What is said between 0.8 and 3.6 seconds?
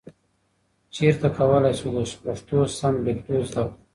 چیرته کولای شو د پښتو سم لیکدود